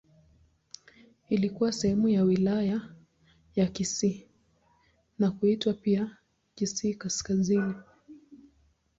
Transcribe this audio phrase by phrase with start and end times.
[1.29, 2.89] Ilikuwa sehemu ya Wilaya
[3.55, 4.29] ya Kisii
[5.19, 6.17] na kuitwa pia
[6.55, 7.73] Kisii Kaskazini.